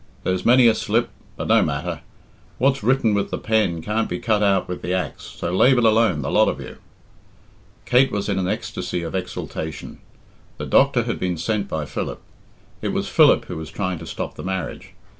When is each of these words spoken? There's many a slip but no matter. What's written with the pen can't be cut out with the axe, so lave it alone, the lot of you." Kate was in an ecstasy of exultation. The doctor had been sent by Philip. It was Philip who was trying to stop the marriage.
There's 0.23 0.43
many 0.43 0.65
a 0.67 0.73
slip 0.73 1.09
but 1.37 1.47
no 1.47 1.61
matter. 1.61 2.01
What's 2.57 2.81
written 2.81 3.13
with 3.13 3.29
the 3.29 3.37
pen 3.37 3.83
can't 3.83 4.09
be 4.09 4.17
cut 4.17 4.41
out 4.41 4.67
with 4.67 4.81
the 4.81 4.95
axe, 4.95 5.21
so 5.23 5.53
lave 5.55 5.77
it 5.77 5.83
alone, 5.83 6.23
the 6.23 6.31
lot 6.31 6.47
of 6.47 6.59
you." 6.59 6.77
Kate 7.85 8.11
was 8.11 8.27
in 8.27 8.39
an 8.39 8.47
ecstasy 8.47 9.03
of 9.03 9.13
exultation. 9.13 9.99
The 10.57 10.65
doctor 10.65 11.03
had 11.03 11.19
been 11.19 11.37
sent 11.37 11.67
by 11.67 11.85
Philip. 11.85 12.19
It 12.81 12.93
was 12.93 13.09
Philip 13.09 13.45
who 13.45 13.57
was 13.57 13.69
trying 13.69 13.99
to 13.99 14.07
stop 14.07 14.33
the 14.33 14.43
marriage. 14.43 14.93